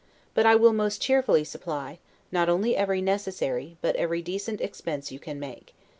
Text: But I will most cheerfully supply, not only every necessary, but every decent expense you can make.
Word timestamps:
But 0.33 0.47
I 0.47 0.55
will 0.55 0.73
most 0.73 0.99
cheerfully 0.99 1.43
supply, 1.43 1.99
not 2.31 2.49
only 2.49 2.75
every 2.75 3.01
necessary, 3.01 3.77
but 3.81 3.95
every 3.97 4.23
decent 4.23 4.59
expense 4.59 5.11
you 5.11 5.19
can 5.19 5.39
make. 5.39 5.75